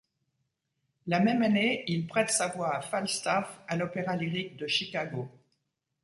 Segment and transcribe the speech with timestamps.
[1.05, 5.29] La même année, il prête sa voix à Falstaff à l'Opéra lyrique de Chicago.